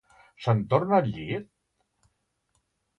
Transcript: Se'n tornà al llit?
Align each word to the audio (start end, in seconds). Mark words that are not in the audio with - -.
Se'n 0.45 0.63
tornà 0.71 0.97
al 1.01 1.13
llit? 1.19 1.47